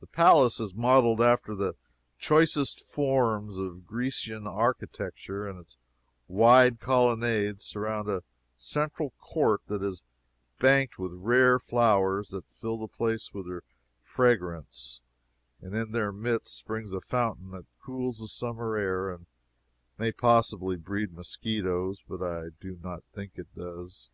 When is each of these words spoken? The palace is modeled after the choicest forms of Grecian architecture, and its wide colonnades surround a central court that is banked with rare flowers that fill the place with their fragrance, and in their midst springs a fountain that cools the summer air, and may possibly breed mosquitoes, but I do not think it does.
The 0.00 0.06
palace 0.06 0.58
is 0.58 0.72
modeled 0.72 1.20
after 1.20 1.54
the 1.54 1.74
choicest 2.16 2.80
forms 2.80 3.58
of 3.58 3.86
Grecian 3.86 4.46
architecture, 4.46 5.46
and 5.46 5.58
its 5.60 5.76
wide 6.28 6.80
colonnades 6.80 7.62
surround 7.62 8.08
a 8.08 8.22
central 8.56 9.10
court 9.18 9.60
that 9.66 9.82
is 9.82 10.02
banked 10.58 10.98
with 10.98 11.12
rare 11.12 11.58
flowers 11.58 12.30
that 12.30 12.48
fill 12.48 12.78
the 12.78 12.88
place 12.88 13.34
with 13.34 13.46
their 13.46 13.62
fragrance, 14.00 15.02
and 15.60 15.76
in 15.76 15.92
their 15.92 16.10
midst 16.10 16.56
springs 16.56 16.94
a 16.94 17.00
fountain 17.02 17.50
that 17.50 17.66
cools 17.82 18.20
the 18.20 18.28
summer 18.28 18.78
air, 18.78 19.10
and 19.12 19.26
may 19.98 20.10
possibly 20.10 20.76
breed 20.78 21.12
mosquitoes, 21.12 22.02
but 22.08 22.22
I 22.22 22.48
do 22.60 22.78
not 22.82 23.02
think 23.12 23.32
it 23.36 23.54
does. 23.54 24.08